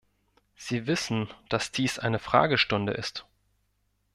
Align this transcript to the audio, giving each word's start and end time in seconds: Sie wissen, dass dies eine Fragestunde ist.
Sie 0.55 0.87
wissen, 0.87 1.29
dass 1.47 1.71
dies 1.71 1.99
eine 1.99 2.17
Fragestunde 2.17 2.91
ist. 2.93 3.27